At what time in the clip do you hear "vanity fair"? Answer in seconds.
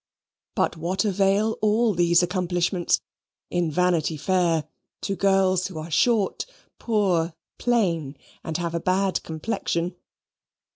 3.69-4.67